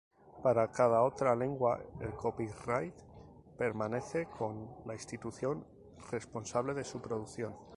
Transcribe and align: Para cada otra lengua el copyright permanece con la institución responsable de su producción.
Para 0.41 0.71
cada 0.71 1.03
otra 1.03 1.35
lengua 1.35 1.79
el 1.99 2.15
copyright 2.15 2.95
permanece 3.55 4.25
con 4.35 4.67
la 4.83 4.95
institución 4.95 5.63
responsable 6.09 6.73
de 6.73 6.83
su 6.83 6.99
producción. 6.99 7.53